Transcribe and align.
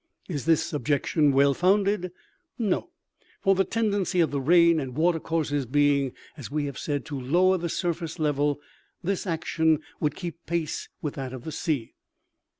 Is 0.27 0.45
this 0.45 0.73
objection 0.73 1.31
well 1.31 1.53
founded? 1.53 2.11
No; 2.57 2.89
for 3.39 3.53
the 3.53 3.63
tendency 3.63 4.19
of 4.19 4.31
the 4.31 4.41
rain 4.41 4.79
and 4.79 4.95
water 4.97 5.19
courses 5.19 5.67
being, 5.67 6.13
as 6.35 6.49
we 6.49 6.65
have 6.65 6.79
said, 6.79 7.05
to 7.05 7.19
lower 7.21 7.59
the 7.59 7.69
surface 7.69 8.17
level, 8.17 8.59
this 9.03 9.27
action 9.27 9.77
would 9.99 10.15
keep 10.15 10.43
pace 10.47 10.89
with 11.03 11.13
that 11.13 11.33
of 11.33 11.43
the 11.43 11.51
sea. 11.51 11.93